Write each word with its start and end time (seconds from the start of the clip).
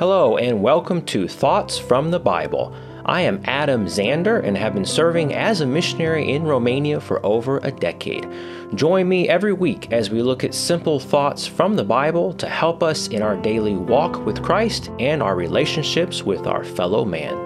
Hello, 0.00 0.38
and 0.38 0.62
welcome 0.62 1.02
to 1.02 1.28
Thoughts 1.28 1.78
from 1.78 2.10
the 2.10 2.18
Bible. 2.18 2.74
I 3.04 3.20
am 3.20 3.42
Adam 3.44 3.84
Zander 3.84 4.42
and 4.42 4.56
have 4.56 4.72
been 4.72 4.86
serving 4.86 5.34
as 5.34 5.60
a 5.60 5.66
missionary 5.66 6.32
in 6.32 6.44
Romania 6.44 7.02
for 7.02 7.20
over 7.24 7.58
a 7.58 7.70
decade. 7.70 8.26
Join 8.74 9.06
me 9.10 9.28
every 9.28 9.52
week 9.52 9.92
as 9.92 10.08
we 10.08 10.22
look 10.22 10.42
at 10.42 10.54
simple 10.54 11.00
thoughts 11.00 11.46
from 11.46 11.76
the 11.76 11.84
Bible 11.84 12.32
to 12.32 12.48
help 12.48 12.82
us 12.82 13.08
in 13.08 13.20
our 13.20 13.36
daily 13.36 13.74
walk 13.74 14.24
with 14.24 14.42
Christ 14.42 14.90
and 14.98 15.22
our 15.22 15.36
relationships 15.36 16.22
with 16.22 16.46
our 16.46 16.64
fellow 16.64 17.04
man. 17.04 17.39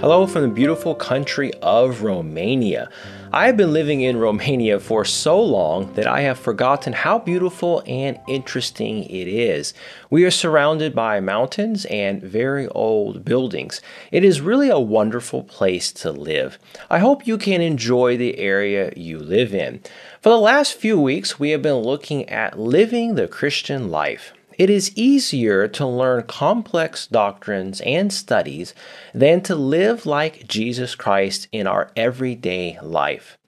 Hello 0.00 0.26
from 0.26 0.40
the 0.40 0.48
beautiful 0.48 0.94
country 0.94 1.52
of 1.60 2.00
Romania. 2.00 2.88
I 3.34 3.44
have 3.44 3.58
been 3.58 3.74
living 3.74 4.00
in 4.00 4.16
Romania 4.16 4.80
for 4.80 5.04
so 5.04 5.38
long 5.38 5.92
that 5.92 6.06
I 6.06 6.22
have 6.22 6.38
forgotten 6.38 6.94
how 6.94 7.18
beautiful 7.18 7.82
and 7.86 8.18
interesting 8.26 9.04
it 9.04 9.28
is. 9.28 9.74
We 10.08 10.24
are 10.24 10.30
surrounded 10.30 10.94
by 10.94 11.20
mountains 11.20 11.84
and 11.84 12.22
very 12.22 12.66
old 12.68 13.26
buildings. 13.26 13.82
It 14.10 14.24
is 14.24 14.40
really 14.40 14.70
a 14.70 14.80
wonderful 14.80 15.44
place 15.44 15.92
to 15.92 16.10
live. 16.10 16.58
I 16.88 17.00
hope 17.00 17.26
you 17.26 17.36
can 17.36 17.60
enjoy 17.60 18.16
the 18.16 18.38
area 18.38 18.94
you 18.96 19.18
live 19.18 19.54
in. 19.54 19.82
For 20.22 20.30
the 20.30 20.38
last 20.38 20.78
few 20.78 20.98
weeks, 20.98 21.38
we 21.38 21.50
have 21.50 21.60
been 21.60 21.74
looking 21.74 22.26
at 22.30 22.58
living 22.58 23.16
the 23.16 23.28
Christian 23.28 23.90
life. 23.90 24.32
It 24.60 24.68
is 24.68 24.94
easier 24.94 25.68
to 25.68 25.86
learn 25.86 26.24
complex 26.24 27.06
doctrines 27.06 27.80
and 27.80 28.12
studies 28.12 28.74
than 29.14 29.40
to 29.44 29.54
live 29.54 30.04
like 30.04 30.46
Jesus 30.46 30.94
Christ 30.94 31.48
in 31.50 31.66
our 31.66 31.90
everyday 31.96 32.78
life. 32.82 33.38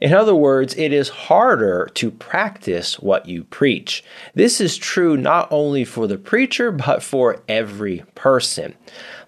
In 0.00 0.12
other 0.12 0.34
words, 0.34 0.74
it 0.74 0.92
is 0.92 1.08
harder 1.30 1.88
to 1.94 2.10
practice 2.10 2.98
what 2.98 3.28
you 3.28 3.44
preach. 3.44 4.02
This 4.34 4.60
is 4.60 4.76
true 4.76 5.16
not 5.16 5.46
only 5.52 5.84
for 5.84 6.08
the 6.08 6.18
preacher, 6.18 6.72
but 6.86 7.00
for 7.00 7.44
every 7.46 8.02
person. 8.16 8.74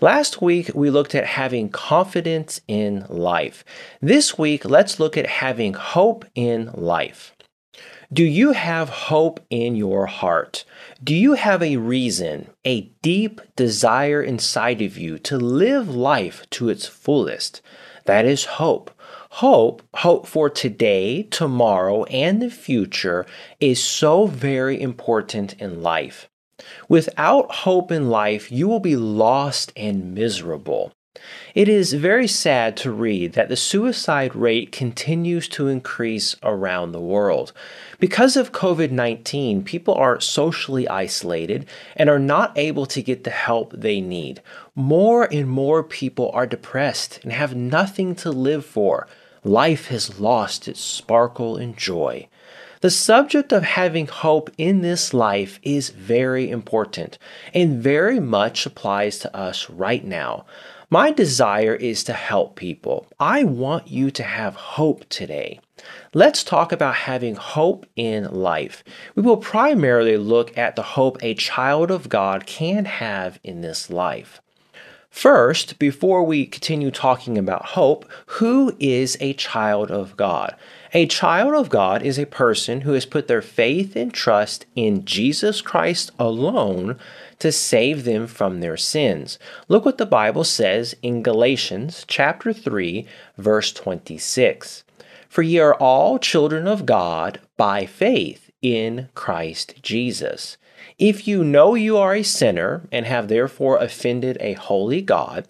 Last 0.00 0.42
week, 0.42 0.72
we 0.74 0.90
looked 0.90 1.14
at 1.14 1.24
having 1.24 1.68
confidence 1.68 2.60
in 2.66 3.06
life. 3.08 3.64
This 4.02 4.36
week, 4.36 4.64
let's 4.64 4.98
look 4.98 5.16
at 5.16 5.26
having 5.26 5.74
hope 5.74 6.24
in 6.34 6.72
life. 6.74 7.32
Do 8.12 8.24
you 8.24 8.52
have 8.52 8.88
hope 8.88 9.40
in 9.50 9.76
your 9.76 10.06
heart? 10.06 10.64
Do 11.04 11.14
you 11.14 11.34
have 11.34 11.62
a 11.62 11.76
reason, 11.76 12.48
a 12.64 12.90
deep 13.02 13.40
desire 13.54 14.22
inside 14.22 14.80
of 14.80 14.96
you 14.96 15.18
to 15.20 15.36
live 15.36 15.94
life 15.94 16.48
to 16.50 16.70
its 16.70 16.86
fullest? 16.86 17.60
That 18.06 18.24
is 18.24 18.44
hope. 18.44 18.90
Hope, 19.32 19.82
hope 19.94 20.26
for 20.26 20.48
today, 20.48 21.24
tomorrow, 21.24 22.04
and 22.04 22.40
the 22.40 22.50
future 22.50 23.26
is 23.60 23.84
so 23.84 24.26
very 24.26 24.80
important 24.80 25.52
in 25.60 25.82
life. 25.82 26.30
Without 26.88 27.54
hope 27.56 27.92
in 27.92 28.08
life, 28.08 28.50
you 28.50 28.66
will 28.66 28.80
be 28.80 28.96
lost 28.96 29.72
and 29.76 30.14
miserable. 30.14 30.92
It 31.54 31.68
is 31.68 31.92
very 31.92 32.26
sad 32.26 32.76
to 32.78 32.90
read 32.90 33.32
that 33.32 33.48
the 33.48 33.56
suicide 33.56 34.34
rate 34.34 34.72
continues 34.72 35.48
to 35.48 35.68
increase 35.68 36.36
around 36.42 36.92
the 36.92 37.00
world. 37.00 37.52
Because 37.98 38.36
of 38.36 38.52
COVID 38.52 38.90
19, 38.90 39.64
people 39.64 39.94
are 39.94 40.20
socially 40.20 40.88
isolated 40.88 41.66
and 41.96 42.08
are 42.08 42.18
not 42.18 42.56
able 42.56 42.86
to 42.86 43.02
get 43.02 43.24
the 43.24 43.30
help 43.30 43.72
they 43.72 44.00
need. 44.00 44.40
More 44.74 45.24
and 45.32 45.48
more 45.48 45.82
people 45.82 46.30
are 46.32 46.46
depressed 46.46 47.20
and 47.22 47.32
have 47.32 47.54
nothing 47.54 48.14
to 48.16 48.30
live 48.30 48.64
for. 48.64 49.06
Life 49.44 49.86
has 49.88 50.20
lost 50.20 50.68
its 50.68 50.80
sparkle 50.80 51.56
and 51.56 51.76
joy. 51.76 52.28
The 52.80 52.90
subject 52.90 53.52
of 53.52 53.64
having 53.64 54.06
hope 54.06 54.50
in 54.56 54.82
this 54.82 55.12
life 55.12 55.58
is 55.64 55.90
very 55.90 56.48
important 56.48 57.18
and 57.52 57.82
very 57.82 58.20
much 58.20 58.66
applies 58.66 59.18
to 59.20 59.36
us 59.36 59.68
right 59.68 60.04
now. 60.04 60.46
My 60.90 61.10
desire 61.10 61.74
is 61.74 62.02
to 62.04 62.14
help 62.14 62.56
people. 62.56 63.08
I 63.20 63.44
want 63.44 63.88
you 63.88 64.10
to 64.12 64.22
have 64.22 64.54
hope 64.54 65.06
today. 65.10 65.60
Let's 66.14 66.42
talk 66.42 66.72
about 66.72 66.94
having 66.94 67.34
hope 67.34 67.84
in 67.94 68.24
life. 68.32 68.82
We 69.14 69.22
will 69.22 69.36
primarily 69.36 70.16
look 70.16 70.56
at 70.56 70.76
the 70.76 70.82
hope 70.82 71.18
a 71.20 71.34
child 71.34 71.90
of 71.90 72.08
God 72.08 72.46
can 72.46 72.86
have 72.86 73.38
in 73.44 73.60
this 73.60 73.90
life. 73.90 74.40
First, 75.10 75.78
before 75.78 76.22
we 76.22 76.46
continue 76.46 76.90
talking 76.90 77.38
about 77.38 77.70
hope, 77.70 78.04
who 78.26 78.76
is 78.78 79.16
a 79.20 79.32
child 79.32 79.90
of 79.90 80.16
God? 80.16 80.54
A 80.94 81.06
child 81.06 81.54
of 81.54 81.70
God 81.70 82.02
is 82.02 82.18
a 82.18 82.26
person 82.26 82.82
who 82.82 82.92
has 82.92 83.04
put 83.04 83.26
their 83.26 83.42
faith 83.42 83.96
and 83.96 84.12
trust 84.12 84.66
in 84.76 85.04
Jesus 85.04 85.60
Christ 85.60 86.12
alone 86.18 86.98
to 87.40 87.50
save 87.50 88.04
them 88.04 88.26
from 88.26 88.60
their 88.60 88.76
sins. 88.76 89.38
Look 89.66 89.84
what 89.84 89.98
the 89.98 90.06
Bible 90.06 90.44
says 90.44 90.94
in 91.02 91.22
Galatians 91.22 92.04
chapter 92.06 92.52
3 92.52 93.06
verse 93.36 93.72
26. 93.72 94.84
For 95.28 95.42
ye 95.42 95.58
are 95.58 95.74
all 95.74 96.18
children 96.18 96.66
of 96.66 96.86
God 96.86 97.40
by 97.56 97.86
faith 97.86 98.50
in 98.62 99.08
Christ 99.14 99.82
Jesus. 99.82 100.56
If 100.98 101.28
you 101.28 101.44
know 101.44 101.74
you 101.74 101.96
are 101.96 102.14
a 102.14 102.22
sinner 102.22 102.82
and 102.90 103.06
have 103.06 103.28
therefore 103.28 103.78
offended 103.78 104.36
a 104.40 104.54
holy 104.54 105.02
God, 105.02 105.46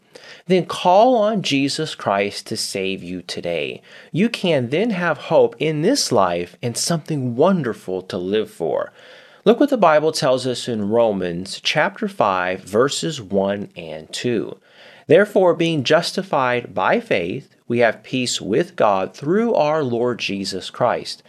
then 0.47 0.67
call 0.67 1.17
on 1.17 1.43
Jesus 1.43 1.95
Christ 1.95 2.47
to 2.47 2.57
save 2.57 3.03
you 3.03 3.23
today. 3.23 3.83
You 4.13 4.29
can 4.29 4.71
then 4.71 4.91
have 4.91 5.19
hope 5.19 5.57
in 5.59 5.83
this 5.83 6.11
life 6.11 6.57
and 6.63 6.77
something 6.77 7.37
wonderful 7.37 8.03
to 8.03 8.19
live 8.19 8.51
for. 8.51 8.93
Look 9.45 9.61
what 9.61 9.71
the 9.71 9.79
Bible 9.79 10.13
tells 10.13 10.47
us 10.47 10.69
in 10.69 10.91
Romans 10.91 11.61
chapter 11.63 12.09
5 12.09 12.61
verses 12.61 13.21
1 13.21 13.71
and 13.77 14.13
2. 14.13 14.59
Therefore 15.07 15.55
being 15.55 15.85
justified 15.85 16.75
by 16.75 17.01
faith, 17.01 17.57
we 17.67 17.79
have 17.79 18.03
peace 18.03 18.41
with 18.41 18.77
God 18.77 19.15
through 19.15 19.55
our 19.55 19.83
Lord 19.83 20.19
Jesus 20.19 20.69
Christ, 20.71 21.23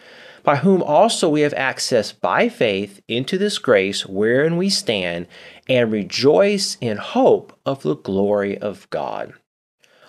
by 0.44 0.58
whom 0.58 0.82
also 0.82 1.30
we 1.30 1.42
have 1.42 1.54
access 1.54 2.12
by 2.12 2.50
faith 2.50 3.02
into 3.08 3.38
this 3.38 3.58
grace 3.58 4.06
wherein 4.06 4.58
we 4.58 4.70
stand 4.70 5.28
and 5.68 5.92
rejoice 5.92 6.78
in 6.82 6.98
hope 6.98 7.58
of 7.66 7.84
the 7.84 7.96
glory 7.96 8.58
of 8.58 8.90
God. 8.90 9.34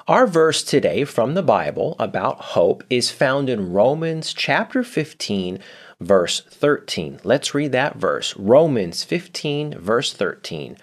Our 0.09 0.27
verse 0.27 0.63
today 0.63 1.05
from 1.05 1.35
the 1.35 1.43
Bible 1.43 1.95
about 1.99 2.41
hope 2.41 2.83
is 2.91 3.11
found 3.11 3.49
in 3.49 3.73
Romans 3.73 4.33
chapter 4.33 4.83
15 4.83 5.61
verse 6.01 6.41
13. 6.41 7.21
Let's 7.25 7.55
read 7.55 7.73
that 7.73 7.97
verse. 7.97 8.37
Romans 8.37 9.05
15, 9.05 9.79
verse 9.79 10.13
13. 10.13 10.77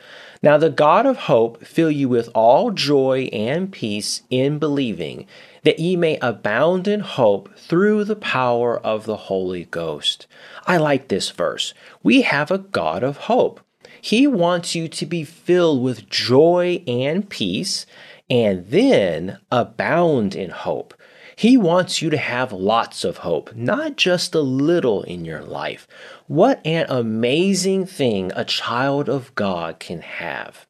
Now 0.44 0.58
the 0.58 0.70
God 0.70 1.06
of 1.06 1.18
hope 1.18 1.66
fill 1.66 1.90
you 1.90 2.08
with 2.08 2.30
all 2.36 2.72
joy 2.72 3.30
and 3.34 3.72
peace 3.72 4.22
in 4.30 4.60
believing, 4.60 5.26
that 5.64 5.80
ye 5.80 5.96
may 5.96 6.18
abound 6.22 6.88
in 6.88 7.00
hope 7.00 7.58
through 7.58 8.04
the 8.04 8.16
power 8.16 8.78
of 8.80 9.06
the 9.06 9.18
Holy 9.18 9.66
Ghost. 9.66 10.28
I 10.66 10.78
like 10.78 11.08
this 11.08 11.30
verse. 11.30 11.74
We 12.04 12.22
have 12.22 12.52
a 12.52 12.58
God 12.58 13.04
of 13.04 13.18
hope. 13.18 13.62
He 14.02 14.28
wants 14.28 14.76
you 14.76 14.88
to 14.88 15.06
be 15.06 15.24
filled 15.24 15.82
with 15.84 16.10
joy 16.10 16.84
and 16.88 17.30
peace 17.30 17.86
and 18.30 18.68
then 18.68 19.40
abound 19.52 20.36
in 20.36 20.50
hope. 20.50 20.94
He 21.36 21.56
wants 21.56 22.02
you 22.02 22.10
to 22.10 22.18
have 22.18 22.52
lots 22.52 23.04
of 23.04 23.18
hope, 23.18 23.56
not 23.56 23.96
just 23.96 24.34
a 24.34 24.42
little 24.42 25.04
in 25.04 25.24
your 25.24 25.44
life. 25.44 25.88
What 26.26 26.66
an 26.66 26.88
amazing 26.90 27.86
thing 27.86 28.32
a 28.36 28.44
child 28.44 29.08
of 29.08 29.36
God 29.36 29.80
can 29.80 30.02
have. 30.02 30.66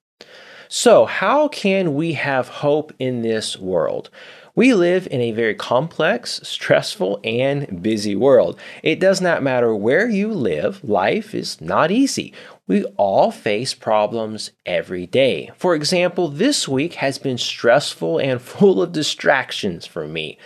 So, 0.68 1.06
how 1.06 1.48
can 1.48 1.96
we 1.96 2.14
have 2.14 2.50
hope 2.50 2.92
in 3.00 3.22
this 3.22 3.58
world? 3.58 4.10
We 4.58 4.74
live 4.74 5.08
in 5.12 5.22
a 5.22 5.34
very 5.34 5.54
complex, 5.54 6.40
stressful, 6.42 7.20
and 7.24 7.84
busy 7.84 8.16
world. 8.16 8.60
It 8.82 9.00
does 9.00 9.22
not 9.22 9.44
matter 9.44 9.76
where 9.76 10.10
you 10.10 10.34
live, 10.34 10.84
life 10.84 11.36
is 11.36 11.62
not 11.62 11.92
easy. 11.92 12.34
We 12.66 12.84
all 12.98 13.30
face 13.30 13.76
problems 13.76 14.50
every 14.66 15.06
day. 15.06 15.52
For 15.58 15.76
example, 15.76 16.28
this 16.28 16.68
week 16.68 16.96
has 16.96 17.20
been 17.20 17.38
stressful 17.38 18.18
and 18.18 18.42
full 18.58 18.82
of 18.82 18.94
distractions 18.94 19.86
for 19.86 20.08
me. 20.08 20.40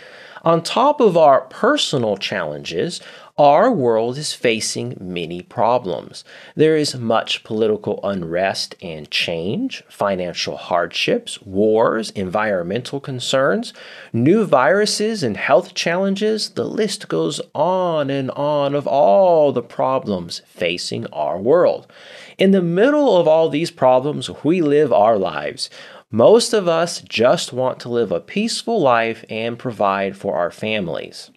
On 0.44 0.62
top 0.62 1.00
of 1.00 1.16
our 1.16 1.42
personal 1.42 2.18
challenges, 2.18 3.00
our 3.38 3.72
world 3.72 4.18
is 4.18 4.34
facing 4.34 4.94
many 5.00 5.40
problems. 5.40 6.22
There 6.54 6.76
is 6.76 6.94
much 6.94 7.42
political 7.44 7.98
unrest 8.04 8.74
and 8.82 9.10
change, 9.10 9.82
financial 9.88 10.58
hardships, 10.58 11.40
wars, 11.40 12.10
environmental 12.10 13.00
concerns, 13.00 13.72
new 14.12 14.44
viruses 14.44 15.22
and 15.22 15.38
health 15.38 15.72
challenges. 15.72 16.50
The 16.50 16.64
list 16.64 17.08
goes 17.08 17.40
on 17.54 18.10
and 18.10 18.30
on 18.32 18.74
of 18.74 18.86
all 18.86 19.50
the 19.50 19.62
problems 19.62 20.42
facing 20.44 21.06
our 21.06 21.38
world. 21.38 21.90
In 22.36 22.50
the 22.50 22.60
middle 22.60 23.16
of 23.16 23.26
all 23.26 23.48
these 23.48 23.70
problems, 23.70 24.28
we 24.44 24.60
live 24.60 24.92
our 24.92 25.16
lives. 25.16 25.70
Most 26.10 26.52
of 26.52 26.68
us 26.68 27.00
just 27.00 27.50
want 27.54 27.80
to 27.80 27.88
live 27.88 28.12
a 28.12 28.20
peaceful 28.20 28.78
life 28.78 29.24
and 29.30 29.58
provide 29.58 30.18
for 30.18 30.36
our 30.36 30.50
families. 30.50 31.30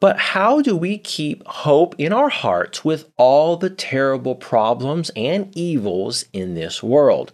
But 0.00 0.18
how 0.18 0.62
do 0.62 0.76
we 0.76 0.96
keep 0.96 1.44
hope 1.46 1.96
in 1.98 2.12
our 2.12 2.28
hearts 2.28 2.84
with 2.84 3.10
all 3.16 3.56
the 3.56 3.70
terrible 3.70 4.36
problems 4.36 5.10
and 5.16 5.50
evils 5.56 6.24
in 6.32 6.54
this 6.54 6.82
world? 6.82 7.32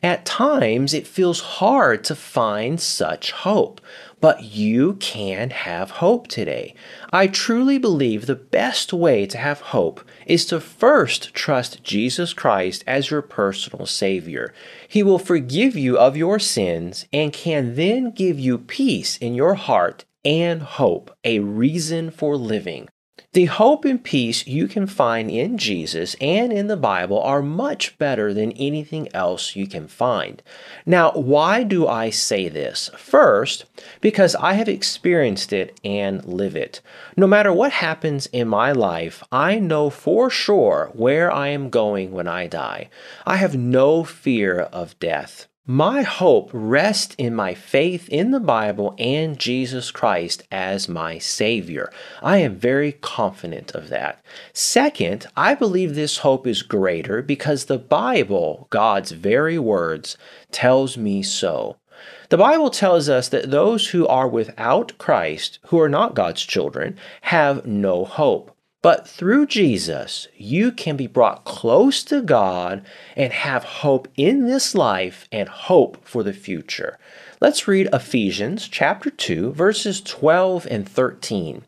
At 0.00 0.26
times, 0.26 0.92
it 0.92 1.06
feels 1.06 1.40
hard 1.40 2.04
to 2.04 2.14
find 2.14 2.78
such 2.78 3.32
hope, 3.32 3.80
but 4.20 4.44
you 4.44 4.94
can 4.94 5.50
have 5.50 5.92
hope 5.92 6.28
today. 6.28 6.74
I 7.10 7.26
truly 7.26 7.78
believe 7.78 8.26
the 8.26 8.34
best 8.34 8.92
way 8.92 9.26
to 9.26 9.38
have 9.38 9.60
hope 9.60 10.02
is 10.26 10.44
to 10.46 10.60
first 10.60 11.34
trust 11.34 11.82
Jesus 11.82 12.32
Christ 12.32 12.84
as 12.86 13.10
your 13.10 13.22
personal 13.22 13.86
Savior. 13.86 14.52
He 14.86 15.02
will 15.02 15.18
forgive 15.18 15.74
you 15.74 15.98
of 15.98 16.16
your 16.18 16.38
sins 16.38 17.06
and 17.12 17.32
can 17.32 17.74
then 17.74 18.10
give 18.10 18.38
you 18.38 18.58
peace 18.58 19.16
in 19.16 19.34
your 19.34 19.54
heart 19.54 20.04
and 20.24 20.62
hope, 20.62 21.16
a 21.24 21.38
reason 21.40 22.10
for 22.10 22.36
living. 22.36 22.88
The 23.34 23.46
hope 23.46 23.84
and 23.84 24.02
peace 24.02 24.46
you 24.46 24.68
can 24.68 24.86
find 24.86 25.28
in 25.28 25.58
Jesus 25.58 26.14
and 26.20 26.52
in 26.52 26.68
the 26.68 26.76
Bible 26.76 27.20
are 27.20 27.42
much 27.42 27.98
better 27.98 28.32
than 28.32 28.52
anything 28.52 29.08
else 29.12 29.56
you 29.56 29.66
can 29.66 29.88
find. 29.88 30.40
Now, 30.86 31.10
why 31.12 31.64
do 31.64 31.88
I 31.88 32.10
say 32.10 32.48
this? 32.48 32.90
First, 32.96 33.64
because 34.00 34.36
I 34.36 34.52
have 34.52 34.68
experienced 34.68 35.52
it 35.52 35.80
and 35.84 36.24
live 36.24 36.54
it. 36.54 36.80
No 37.16 37.26
matter 37.26 37.52
what 37.52 37.72
happens 37.72 38.26
in 38.26 38.46
my 38.46 38.70
life, 38.70 39.24
I 39.32 39.58
know 39.58 39.90
for 39.90 40.30
sure 40.30 40.90
where 40.92 41.32
I 41.32 41.48
am 41.48 41.70
going 41.70 42.12
when 42.12 42.28
I 42.28 42.46
die. 42.46 42.88
I 43.26 43.36
have 43.36 43.56
no 43.56 44.04
fear 44.04 44.60
of 44.60 44.98
death. 45.00 45.48
My 45.66 46.02
hope 46.02 46.50
rests 46.52 47.14
in 47.16 47.34
my 47.34 47.54
faith 47.54 48.06
in 48.10 48.32
the 48.32 48.40
Bible 48.40 48.94
and 48.98 49.38
Jesus 49.38 49.90
Christ 49.90 50.42
as 50.52 50.90
my 50.90 51.16
Savior. 51.16 51.90
I 52.22 52.36
am 52.36 52.56
very 52.56 52.92
confident 52.92 53.74
of 53.74 53.88
that. 53.88 54.22
Second, 54.52 55.26
I 55.34 55.54
believe 55.54 55.94
this 55.94 56.18
hope 56.18 56.46
is 56.46 56.60
greater 56.60 57.22
because 57.22 57.64
the 57.64 57.78
Bible, 57.78 58.66
God's 58.68 59.12
very 59.12 59.58
words, 59.58 60.18
tells 60.52 60.98
me 60.98 61.22
so. 61.22 61.76
The 62.28 62.36
Bible 62.36 62.68
tells 62.68 63.08
us 63.08 63.30
that 63.30 63.50
those 63.50 63.88
who 63.88 64.06
are 64.06 64.28
without 64.28 64.98
Christ, 64.98 65.60
who 65.68 65.80
are 65.80 65.88
not 65.88 66.14
God's 66.14 66.42
children, 66.42 66.98
have 67.22 67.64
no 67.64 68.04
hope. 68.04 68.53
But 68.84 69.08
through 69.08 69.46
Jesus, 69.46 70.28
you 70.36 70.70
can 70.70 70.94
be 70.94 71.06
brought 71.06 71.46
close 71.46 72.04
to 72.04 72.20
God 72.20 72.84
and 73.16 73.32
have 73.32 73.64
hope 73.64 74.08
in 74.14 74.44
this 74.44 74.74
life 74.74 75.26
and 75.32 75.48
hope 75.48 76.06
for 76.06 76.22
the 76.22 76.34
future. 76.34 76.98
Let's 77.40 77.66
read 77.66 77.88
Ephesians 77.94 78.68
chapter 78.68 79.08
2, 79.08 79.54
verses 79.54 80.02
12 80.02 80.68
and 80.70 80.86
13. 80.86 81.64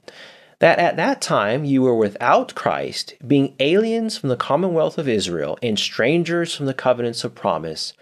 That 0.58 0.78
at 0.78 0.98
that 0.98 1.22
time 1.22 1.64
you 1.64 1.80
were 1.80 1.96
without 1.96 2.54
Christ, 2.54 3.14
being 3.26 3.54
aliens 3.60 4.18
from 4.18 4.28
the 4.28 4.36
commonwealth 4.36 4.98
of 4.98 5.08
Israel 5.08 5.58
and 5.62 5.78
strangers 5.78 6.54
from 6.54 6.66
the 6.66 6.74
covenants 6.74 7.24
of 7.24 7.34
promise 7.34 7.94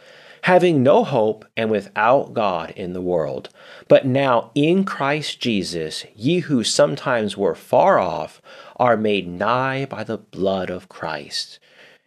having 0.44 0.82
no 0.82 1.02
hope 1.02 1.46
and 1.56 1.70
without 1.70 2.34
God 2.34 2.70
in 2.76 2.92
the 2.92 3.00
world. 3.00 3.48
But 3.88 4.04
now 4.04 4.50
in 4.54 4.84
Christ 4.84 5.40
Jesus, 5.40 6.04
ye 6.14 6.40
who 6.40 6.62
sometimes 6.62 7.34
were 7.34 7.54
far 7.54 7.98
off 7.98 8.42
are 8.76 8.98
made 8.98 9.26
nigh 9.26 9.86
by 9.86 10.04
the 10.04 10.18
blood 10.18 10.68
of 10.68 10.90
Christ. 10.90 11.58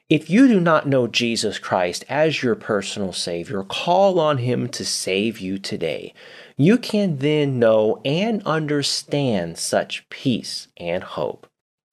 If 0.07 0.29
you 0.29 0.47
do 0.47 0.59
not 0.59 0.87
know 0.87 1.07
Jesus 1.07 1.57
Christ 1.57 2.05
as 2.07 2.43
your 2.43 2.53
personal 2.53 3.11
Savior, 3.11 3.63
call 3.63 4.19
on 4.19 4.37
Him 4.37 4.69
to 4.69 4.85
save 4.85 5.39
you 5.39 5.57
today. 5.57 6.13
You 6.57 6.77
can 6.77 7.17
then 7.17 7.57
know 7.57 7.99
and 8.05 8.43
understand 8.45 9.57
such 9.57 10.07
peace 10.09 10.67
and 10.77 11.03
hope. 11.03 11.47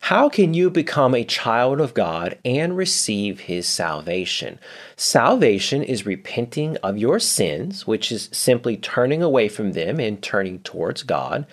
How 0.08 0.28
can 0.28 0.52
you 0.52 0.68
become 0.68 1.14
a 1.14 1.24
child 1.24 1.80
of 1.80 1.94
God 1.94 2.36
and 2.44 2.76
receive 2.76 3.40
His 3.40 3.66
salvation? 3.66 4.58
Salvation 4.96 5.82
is 5.82 6.04
repenting 6.04 6.76
of 6.82 6.98
your 6.98 7.18
sins, 7.18 7.86
which 7.86 8.12
is 8.12 8.28
simply 8.30 8.76
turning 8.76 9.22
away 9.22 9.48
from 9.48 9.72
them 9.72 9.98
and 9.98 10.22
turning 10.22 10.58
towards 10.58 11.04
God, 11.04 11.46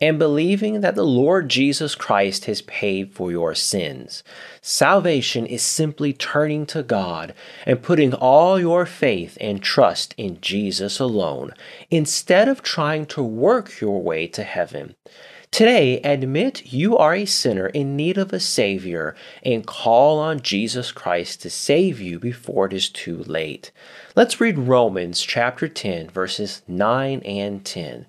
and 0.00 0.20
believing 0.20 0.82
that 0.82 0.94
the 0.94 1.02
Lord 1.02 1.48
Jesus 1.48 1.96
Christ 1.96 2.44
has 2.44 2.62
paid 2.62 3.12
for 3.12 3.32
your 3.32 3.56
sins. 3.56 4.22
Salvation 4.60 5.44
is 5.44 5.62
simply 5.62 6.12
turning 6.12 6.64
to 6.66 6.84
God 6.84 7.34
and 7.64 7.82
putting 7.82 8.14
all 8.14 8.60
your 8.60 8.86
faith 8.86 9.36
and 9.40 9.60
trust 9.60 10.14
in 10.16 10.40
Jesus 10.40 11.00
alone, 11.00 11.50
instead 11.90 12.46
of 12.46 12.62
trying 12.62 13.06
to 13.06 13.22
work 13.24 13.80
your 13.80 14.00
way 14.00 14.28
to 14.28 14.44
heaven. 14.44 14.94
Today, 15.50 16.00
admit 16.00 16.72
you 16.72 16.98
are 16.98 17.14
a 17.14 17.24
sinner 17.24 17.68
in 17.68 17.96
need 17.96 18.18
of 18.18 18.32
a 18.32 18.40
Savior 18.40 19.14
and 19.42 19.66
call 19.66 20.18
on 20.18 20.40
Jesus 20.40 20.92
Christ 20.92 21.40
to 21.42 21.50
save 21.50 22.00
you 22.00 22.18
before 22.18 22.66
it 22.66 22.72
is 22.72 22.90
too 22.90 23.22
late. 23.24 23.70
Let's 24.14 24.40
read 24.40 24.58
Romans 24.58 25.22
chapter 25.22 25.68
10, 25.68 26.10
verses 26.10 26.62
9 26.68 27.20
and 27.20 27.64
10 27.64 28.06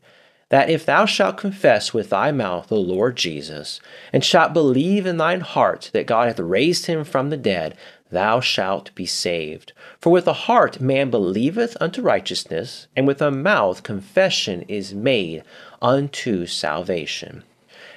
that 0.50 0.70
if 0.70 0.86
thou 0.86 1.06
shalt 1.06 1.38
confess 1.38 1.94
with 1.94 2.10
thy 2.10 2.32
mouth 2.32 2.68
the 2.68 2.76
Lord 2.76 3.18
Jesus, 3.18 3.82
and 4.14 4.24
shalt 4.24 4.54
believe 4.54 5.06
in 5.06 5.18
thine 5.18 5.42
heart 5.42 5.90
that 5.94 6.08
God 6.08 6.28
hath 6.28 6.40
raised 6.40 6.86
him 6.86 7.04
from 7.04 7.30
the 7.30 7.38
dead, 7.38 7.76
thou 8.10 8.40
shalt 8.40 8.96
be 8.96 9.06
saved. 9.06 9.74
For 10.00 10.12
with 10.12 10.26
the 10.26 10.34
heart 10.34 10.80
man 10.80 11.10
believeth 11.10 11.76
unto 11.82 12.02
righteousness, 12.02 12.88
and 12.96 13.06
with 13.06 13.18
the 13.18 13.32
mouth 13.32 13.84
confession 13.84 14.62
is 14.64 14.94
made 14.94 15.44
unto 15.82 16.46
salvation. 16.46 17.44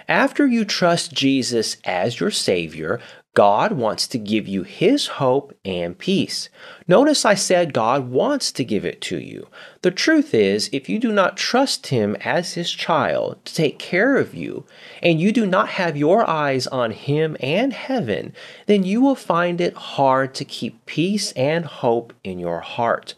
After 0.09 0.45
you 0.45 0.65
trust 0.65 1.13
Jesus 1.13 1.77
as 1.85 2.19
your 2.19 2.33
Savior, 2.33 3.01
God 3.35 3.73
wants 3.73 4.09
to 4.09 4.19
give 4.19 4.49
you 4.49 4.65
His 4.65 5.07
hope 5.07 5.57
and 5.65 5.97
peace. 5.97 6.49
Notice 6.89 7.25
I 7.25 7.35
said 7.35 7.73
God 7.73 8.11
wants 8.11 8.51
to 8.51 8.65
give 8.65 8.85
it 8.85 9.01
to 9.03 9.19
you. 9.19 9.47
The 9.83 9.93
truth 9.93 10.35
is, 10.35 10.69
if 10.73 10.89
you 10.89 10.99
do 10.99 11.13
not 11.13 11.37
trust 11.37 11.87
Him 11.89 12.17
as 12.23 12.55
His 12.55 12.73
child 12.73 13.45
to 13.45 13.55
take 13.55 13.79
care 13.79 14.17
of 14.17 14.35
you, 14.35 14.67
and 15.01 15.21
you 15.21 15.31
do 15.31 15.47
not 15.47 15.69
have 15.71 15.97
your 15.97 16.29
eyes 16.29 16.67
on 16.67 16.91
Him 16.91 17.37
and 17.39 17.73
heaven, 17.73 18.35
then 18.67 18.83
you 18.83 19.01
will 19.01 19.15
find 19.15 19.61
it 19.61 19.75
hard 19.75 20.35
to 20.35 20.45
keep 20.45 20.85
peace 20.87 21.31
and 21.33 21.65
hope 21.65 22.13
in 22.25 22.41
your 22.41 22.61
heart. 22.61 23.15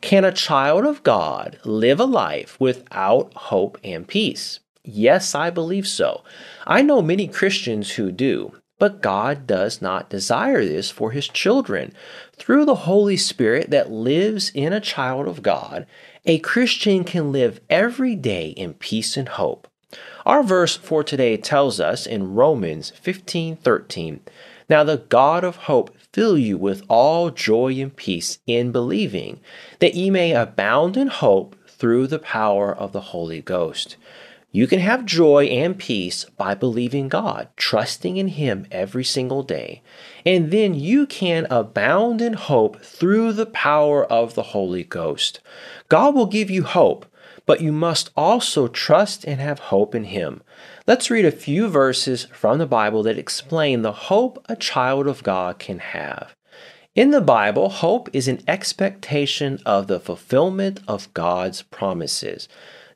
Can 0.00 0.24
a 0.24 0.32
child 0.32 0.84
of 0.84 1.04
God 1.04 1.60
live 1.64 2.00
a 2.00 2.04
life 2.04 2.58
without 2.58 3.32
hope 3.34 3.78
and 3.84 4.08
peace? 4.08 4.58
Yes, 4.84 5.36
I 5.36 5.50
believe 5.50 5.86
so. 5.86 6.24
I 6.66 6.82
know 6.82 7.00
many 7.00 7.28
Christians 7.28 7.92
who 7.92 8.10
do. 8.10 8.56
But 8.82 9.00
God 9.00 9.46
does 9.46 9.80
not 9.80 10.10
desire 10.10 10.64
this 10.64 10.90
for 10.90 11.12
his 11.12 11.28
children. 11.28 11.92
Through 12.32 12.64
the 12.64 12.82
Holy 12.90 13.16
Spirit 13.16 13.70
that 13.70 13.92
lives 13.92 14.50
in 14.56 14.72
a 14.72 14.80
child 14.80 15.28
of 15.28 15.40
God, 15.40 15.86
a 16.26 16.40
Christian 16.40 17.04
can 17.04 17.30
live 17.30 17.60
every 17.70 18.16
day 18.16 18.48
in 18.48 18.74
peace 18.74 19.16
and 19.16 19.28
hope. 19.28 19.68
Our 20.26 20.42
verse 20.42 20.74
for 20.74 21.04
today 21.04 21.36
tells 21.36 21.78
us 21.78 22.06
in 22.06 22.34
Romans 22.34 22.90
15:13, 23.00 24.18
"Now 24.68 24.82
the 24.82 25.04
God 25.08 25.44
of 25.44 25.70
hope 25.70 25.94
fill 26.12 26.36
you 26.36 26.58
with 26.58 26.82
all 26.88 27.30
joy 27.30 27.80
and 27.80 27.94
peace 27.94 28.40
in 28.48 28.72
believing, 28.72 29.38
that 29.78 29.94
ye 29.94 30.10
may 30.10 30.32
abound 30.32 30.96
in 30.96 31.06
hope 31.06 31.54
through 31.68 32.08
the 32.08 32.18
power 32.18 32.76
of 32.76 32.90
the 32.90 33.12
Holy 33.12 33.42
Ghost." 33.42 33.94
You 34.54 34.66
can 34.66 34.80
have 34.80 35.06
joy 35.06 35.46
and 35.46 35.78
peace 35.78 36.26
by 36.36 36.54
believing 36.54 37.08
God, 37.08 37.48
trusting 37.56 38.18
in 38.18 38.28
Him 38.28 38.66
every 38.70 39.02
single 39.02 39.42
day. 39.42 39.82
And 40.26 40.50
then 40.50 40.74
you 40.74 41.06
can 41.06 41.46
abound 41.48 42.20
in 42.20 42.34
hope 42.34 42.82
through 42.82 43.32
the 43.32 43.46
power 43.46 44.04
of 44.04 44.34
the 44.34 44.42
Holy 44.42 44.84
Ghost. 44.84 45.40
God 45.88 46.14
will 46.14 46.26
give 46.26 46.50
you 46.50 46.64
hope, 46.64 47.06
but 47.46 47.62
you 47.62 47.72
must 47.72 48.10
also 48.14 48.68
trust 48.68 49.24
and 49.24 49.40
have 49.40 49.58
hope 49.58 49.94
in 49.94 50.04
Him. 50.04 50.42
Let's 50.86 51.10
read 51.10 51.24
a 51.24 51.32
few 51.32 51.68
verses 51.68 52.26
from 52.26 52.58
the 52.58 52.66
Bible 52.66 53.02
that 53.04 53.16
explain 53.16 53.80
the 53.80 53.92
hope 53.92 54.44
a 54.50 54.56
child 54.56 55.06
of 55.06 55.22
God 55.22 55.58
can 55.58 55.78
have. 55.78 56.36
In 56.94 57.10
the 57.10 57.22
Bible, 57.22 57.70
hope 57.70 58.10
is 58.12 58.28
an 58.28 58.42
expectation 58.46 59.60
of 59.64 59.86
the 59.86 59.98
fulfillment 59.98 60.80
of 60.86 61.12
God's 61.14 61.62
promises 61.62 62.48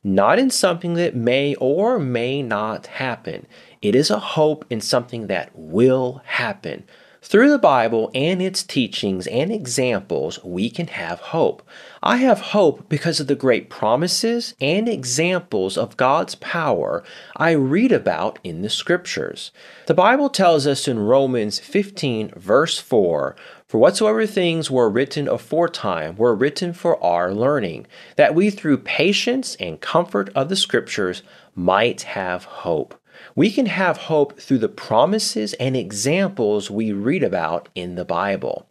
not 0.07 0.39
in 0.39 0.49
something 0.49 0.93
that 0.93 1.15
may 1.15 1.53
or 1.55 1.99
may 1.99 2.41
not 2.41 2.87
happen. 2.87 3.45
It 3.81 3.93
is 3.93 4.09
a 4.09 4.19
hope 4.19 4.65
in 4.69 4.81
something 4.81 5.27
that 5.27 5.51
will 5.53 6.21
happen. 6.25 6.85
Through 7.29 7.51
the 7.51 7.59
Bible 7.59 8.09
and 8.15 8.41
its 8.41 8.63
teachings 8.63 9.27
and 9.27 9.51
examples, 9.51 10.41
we 10.45 10.69
can 10.69 10.87
have 10.87 11.19
hope. 11.19 11.61
I 12.01 12.15
have 12.17 12.39
hope 12.39 12.87
because 12.87 13.19
of 13.19 13.27
the 13.27 13.35
great 13.35 13.69
promises 13.69 14.55
and 14.61 14.87
examples 14.87 15.77
of 15.77 15.97
God's 15.97 16.35
power 16.35 17.03
I 17.35 17.51
read 17.51 17.91
about 17.91 18.39
in 18.45 18.61
the 18.61 18.69
Scriptures. 18.69 19.51
The 19.87 19.93
Bible 19.93 20.29
tells 20.29 20.65
us 20.65 20.87
in 20.87 20.99
Romans 20.99 21.59
15, 21.59 22.31
verse 22.37 22.79
4 22.79 23.35
For 23.67 23.77
whatsoever 23.77 24.25
things 24.25 24.71
were 24.71 24.89
written 24.89 25.27
aforetime 25.27 26.15
were 26.15 26.33
written 26.33 26.71
for 26.71 27.03
our 27.03 27.33
learning, 27.33 27.87
that 28.15 28.35
we 28.35 28.49
through 28.49 28.77
patience 28.77 29.55
and 29.59 29.81
comfort 29.81 30.29
of 30.33 30.47
the 30.47 30.55
Scriptures 30.55 31.23
might 31.53 32.03
have 32.03 32.45
hope. 32.45 32.97
We 33.35 33.51
can 33.51 33.67
have 33.67 33.97
hope 33.97 34.39
through 34.39 34.59
the 34.59 34.69
promises 34.69 35.53
and 35.53 35.75
examples 35.75 36.71
we 36.71 36.91
read 36.91 37.23
about 37.23 37.69
in 37.75 37.95
the 37.95 38.05
Bible. 38.05 38.67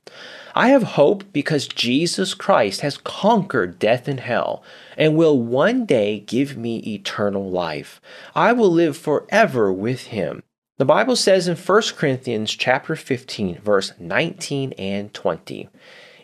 I 0.54 0.68
have 0.68 0.82
hope 0.82 1.24
because 1.32 1.68
Jesus 1.68 2.32
Christ 2.32 2.80
has 2.80 2.96
conquered 2.96 3.78
death 3.78 4.08
and 4.08 4.20
hell 4.20 4.62
and 4.96 5.16
will 5.16 5.38
one 5.38 5.84
day 5.84 6.20
give 6.20 6.56
me 6.56 6.78
eternal 6.78 7.50
life. 7.50 8.00
I 8.34 8.52
will 8.52 8.70
live 8.70 8.96
forever 8.96 9.72
with 9.72 10.06
him. 10.06 10.42
The 10.78 10.84
Bible 10.84 11.16
says 11.16 11.48
in 11.48 11.56
1 11.56 11.82
Corinthians 11.96 12.52
chapter 12.54 12.96
15 12.96 13.60
verse 13.60 13.92
19 13.98 14.72
and 14.72 15.12
20, 15.12 15.68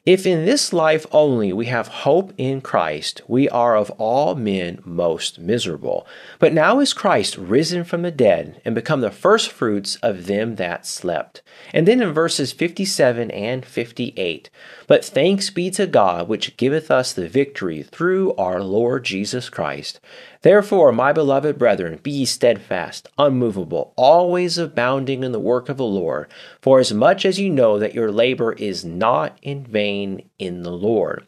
if 0.04 0.26
in 0.26 0.44
this 0.44 0.72
life 0.72 1.06
only 1.12 1.52
we 1.52 1.66
have 1.66 1.86
hope 1.86 2.32
in 2.36 2.60
Christ, 2.60 3.22
we 3.28 3.48
are 3.48 3.76
of 3.76 3.88
all 3.92 4.34
men 4.34 4.80
most 4.84 5.38
miserable. 5.38 6.04
But 6.40 6.52
now 6.52 6.80
is 6.80 6.92
Christ 6.92 7.38
risen 7.38 7.84
from 7.84 8.02
the 8.02 8.10
dead 8.10 8.60
and 8.64 8.74
become 8.74 9.00
the 9.00 9.12
firstfruits 9.12 9.94
of 9.96 10.26
them 10.26 10.56
that 10.56 10.86
slept. 10.86 11.42
And 11.72 11.86
then 11.86 12.02
in 12.02 12.12
verses 12.12 12.52
57 12.52 13.30
and 13.30 13.64
58, 13.64 14.50
But 14.88 15.04
thanks 15.04 15.50
be 15.50 15.70
to 15.70 15.86
God 15.86 16.26
which 16.26 16.56
giveth 16.56 16.90
us 16.90 17.12
the 17.12 17.28
victory 17.28 17.84
through 17.84 18.34
our 18.34 18.60
Lord 18.60 19.04
Jesus 19.04 19.48
Christ. 19.48 20.00
Therefore, 20.42 20.90
my 20.92 21.12
beloved 21.12 21.56
brethren, 21.58 22.00
be 22.02 22.10
ye 22.10 22.24
steadfast, 22.24 23.08
unmovable, 23.16 23.92
always 23.96 24.58
abounding 24.58 25.22
in 25.22 25.30
the 25.30 25.38
work 25.38 25.68
of 25.68 25.76
the 25.76 25.84
Lord, 25.84 26.28
for 26.60 26.80
as 26.80 26.92
much 26.92 27.24
as 27.24 27.38
you 27.38 27.48
know 27.48 27.78
that 27.78 27.94
your 27.94 28.10
labor 28.10 28.52
is 28.52 28.84
not 28.84 29.38
in 29.40 29.64
vain 29.64 30.28
in 30.40 30.62
the 30.62 30.72
Lord. 30.72 31.24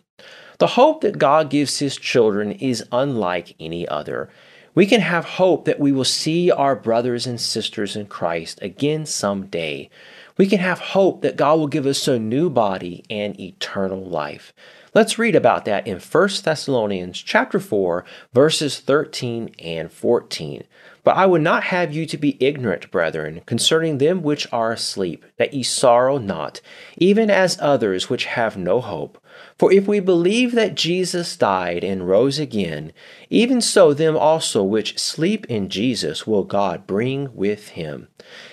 The 0.58 0.66
hope 0.68 1.00
that 1.02 1.18
God 1.18 1.48
gives 1.48 1.78
his 1.78 1.96
children 1.96 2.52
is 2.52 2.84
unlike 2.90 3.54
any 3.60 3.86
other. 3.86 4.30
We 4.74 4.86
can 4.86 5.00
have 5.00 5.24
hope 5.24 5.64
that 5.66 5.78
we 5.78 5.92
will 5.92 6.04
see 6.04 6.50
our 6.50 6.74
brothers 6.74 7.26
and 7.26 7.40
sisters 7.40 7.94
in 7.94 8.06
Christ 8.06 8.58
again 8.62 9.06
someday. 9.06 9.90
We 10.36 10.46
can 10.46 10.58
have 10.58 10.80
hope 10.80 11.22
that 11.22 11.36
God 11.36 11.58
will 11.58 11.68
give 11.68 11.86
us 11.86 12.08
a 12.08 12.18
new 12.18 12.50
body 12.50 13.04
and 13.08 13.38
eternal 13.38 14.04
life. 14.04 14.52
Let's 14.92 15.18
read 15.18 15.36
about 15.36 15.64
that 15.64 15.86
in 15.86 15.98
1 16.00 16.28
Thessalonians 16.42 17.18
chapter 17.18 17.60
4 17.60 18.04
verses 18.32 18.80
13 18.80 19.54
and 19.60 19.92
14. 19.92 20.64
But 21.04 21.16
I 21.16 21.26
would 21.26 21.42
not 21.42 21.64
have 21.64 21.92
you 21.92 22.06
to 22.06 22.16
be 22.16 22.36
ignorant, 22.40 22.90
brethren, 22.90 23.42
concerning 23.46 23.98
them 23.98 24.22
which 24.22 24.46
are 24.52 24.72
asleep, 24.72 25.24
that 25.36 25.54
ye 25.54 25.62
sorrow 25.62 26.18
not, 26.18 26.60
even 26.96 27.30
as 27.30 27.58
others 27.60 28.08
which 28.08 28.24
have 28.24 28.56
no 28.56 28.80
hope. 28.80 29.18
For 29.58 29.72
if 29.72 29.86
we 29.86 30.00
believe 30.00 30.52
that 30.52 30.74
Jesus 30.74 31.36
died 31.36 31.84
and 31.84 32.08
rose 32.08 32.38
again, 32.38 32.92
even 33.30 33.60
so 33.60 33.94
them 33.94 34.16
also 34.16 34.62
which 34.62 34.98
sleep 34.98 35.46
in 35.46 35.68
Jesus 35.68 36.26
will 36.26 36.44
God 36.44 36.86
bring 36.86 37.34
with 37.34 37.70
him. 37.70 38.08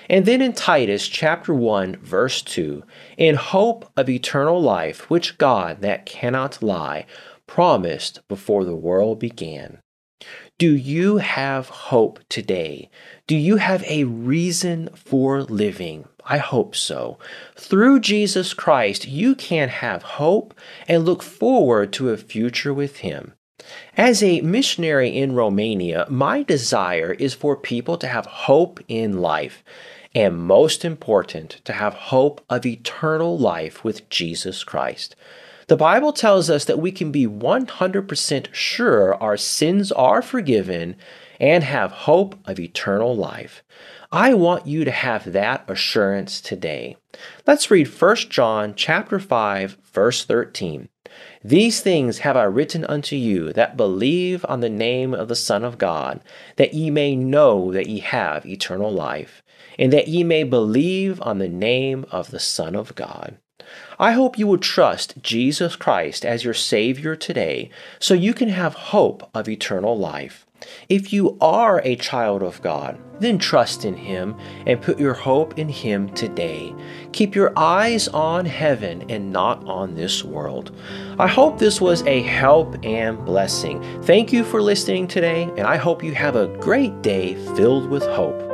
And 0.10 0.26
then 0.26 0.42
in 0.42 0.54
Titus 0.54 1.08
chapter 1.08 1.54
1 1.54 1.98
verse 1.98 2.42
2, 2.42 2.84
in 3.18 3.36
hope 3.36 3.92
of 3.98 4.10
eternal 4.10 4.62
life, 4.62 5.10
which 5.10 5.38
God 5.38 5.82
that 5.82 6.06
cannot 6.06 6.62
lie 6.62 7.06
promised 7.48 8.26
before 8.28 8.64
the 8.64 8.76
world 8.76 9.20
began. 9.20 9.80
Do 10.62 10.76
you 10.76 11.18
have 11.18 11.70
hope 11.70 12.20
today? 12.30 12.92
Do 13.26 13.36
you 13.36 13.56
have 13.58 13.84
a 13.86 14.04
reason 14.04 14.90
for 14.94 15.42
living? 15.42 16.08
I 16.24 16.38
hope 16.38 16.76
so. 16.76 17.18
Through 17.56 18.02
Jesus 18.02 18.54
Christ, 18.54 19.08
you 19.08 19.34
can 19.34 19.70
have 19.70 20.04
hope 20.04 20.54
and 20.88 21.04
look 21.04 21.24
forward 21.24 21.92
to 21.94 22.12
a 22.12 22.16
future 22.16 22.76
with 22.76 22.98
Him. 22.98 23.34
As 23.98 24.22
a 24.22 24.42
missionary 24.42 25.10
in 25.10 25.34
Romania, 25.34 26.06
my 26.12 26.44
desire 26.44 27.14
is 27.14 27.34
for 27.34 27.58
people 27.58 27.98
to 27.98 28.08
have 28.08 28.28
hope 28.28 28.80
in 28.88 29.20
life, 29.20 29.64
and 30.14 30.38
most 30.38 30.86
important, 30.86 31.60
to 31.64 31.74
have 31.74 31.96
hope 31.96 32.46
of 32.52 32.68
eternal 32.68 33.36
life 33.36 33.84
with 33.84 34.08
Jesus 34.10 34.64
Christ. 34.64 35.16
The 35.72 35.78
Bible 35.78 36.12
tells 36.12 36.50
us 36.50 36.66
that 36.66 36.80
we 36.80 36.92
can 36.92 37.14
be 37.14 37.26
100% 37.26 38.48
sure 38.54 39.16
our 39.16 39.38
sins 39.38 39.90
are 39.94 40.22
forgiven 40.22 40.98
and 41.40 41.64
have 41.64 41.94
hope 41.94 42.36
of 42.46 42.60
eternal 42.60 43.16
life. 43.16 43.64
I 44.12 44.34
want 44.34 44.68
you 44.68 44.84
to 44.84 44.92
have 44.92 45.32
that 45.32 45.64
assurance 45.70 46.42
today. 46.42 46.98
Let's 47.48 47.72
read 47.72 47.88
1 47.88 48.16
John 48.28 48.74
chapter 48.76 49.18
5 49.18 49.78
verse 49.94 50.26
13. 50.26 50.90
These 51.42 51.80
things 51.80 52.18
have 52.18 52.36
I 52.36 52.44
written 52.44 52.84
unto 52.84 53.16
you 53.16 53.54
that 53.54 53.78
believe 53.78 54.46
on 54.50 54.60
the 54.60 54.70
name 54.70 55.14
of 55.14 55.30
the 55.30 55.38
Son 55.38 55.64
of 55.64 55.78
God, 55.78 56.20
that 56.58 56.74
ye 56.74 56.90
may 56.90 57.16
know 57.16 57.72
that 57.72 57.88
ye 57.88 58.00
have 58.00 58.46
eternal 58.46 58.92
life, 58.92 59.42
and 59.80 59.94
that 59.94 60.10
ye 60.10 60.26
may 60.26 60.44
believe 60.44 61.22
on 61.22 61.38
the 61.38 61.48
name 61.48 62.06
of 62.12 62.30
the 62.30 62.42
Son 62.42 62.76
of 62.76 62.94
God. 62.94 63.38
I 64.02 64.14
hope 64.14 64.40
you 64.40 64.48
will 64.48 64.58
trust 64.58 65.22
Jesus 65.22 65.76
Christ 65.76 66.26
as 66.26 66.44
your 66.44 66.56
Savior 66.56 67.16
today 67.16 67.70
so 68.00 68.16
you 68.16 68.34
can 68.34 68.50
have 68.50 68.74
hope 68.74 69.30
of 69.36 69.48
eternal 69.48 69.96
life. 69.96 70.48
If 70.90 71.14
you 71.14 71.38
are 71.40 71.82
a 71.84 71.96
child 71.98 72.42
of 72.42 72.64
God, 72.64 73.00
then 73.20 73.38
trust 73.38 73.86
in 73.86 73.94
Him 73.94 74.36
and 74.66 74.82
put 74.82 75.00
your 75.00 75.14
hope 75.14 75.60
in 75.60 75.70
Him 75.70 76.10
today. 76.16 76.74
Keep 77.12 77.36
your 77.36 77.54
eyes 77.56 78.08
on 78.08 78.44
heaven 78.44 79.06
and 79.08 79.32
not 79.32 79.64
on 79.68 79.94
this 79.94 80.24
world. 80.24 80.76
I 81.20 81.28
hope 81.28 81.60
this 81.60 81.80
was 81.80 82.02
a 82.08 82.24
help 82.24 82.84
and 82.84 83.24
blessing. 83.24 83.84
Thank 84.02 84.34
you 84.34 84.44
for 84.44 84.64
listening 84.64 85.08
today, 85.08 85.44
and 85.44 85.68
I 85.68 85.78
hope 85.78 86.04
you 86.04 86.16
have 86.16 86.36
a 86.36 86.48
great 86.58 87.04
day 87.04 87.36
filled 87.56 87.88
with 87.88 88.04
hope. 88.08 88.51